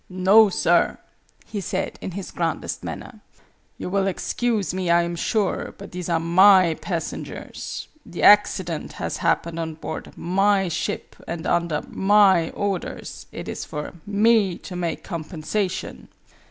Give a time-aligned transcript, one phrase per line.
[0.09, 0.97] "No, sir!"
[1.45, 3.19] he said, in his grandest manner.
[3.77, 7.87] "You will excuse Me, I am sure; but these are My passengers.
[8.03, 13.27] The accident has happened on board My ship, and under My orders.
[13.31, 16.07] It is for Me to make compensation."